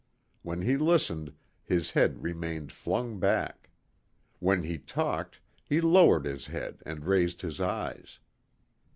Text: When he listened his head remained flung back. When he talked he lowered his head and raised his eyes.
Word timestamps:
When 0.41 0.63
he 0.63 0.77
listened 0.77 1.31
his 1.63 1.91
head 1.91 2.23
remained 2.23 2.71
flung 2.71 3.19
back. 3.19 3.69
When 4.39 4.63
he 4.63 4.79
talked 4.79 5.39
he 5.63 5.79
lowered 5.79 6.25
his 6.25 6.47
head 6.47 6.81
and 6.87 7.05
raised 7.05 7.43
his 7.43 7.61
eyes. 7.61 8.17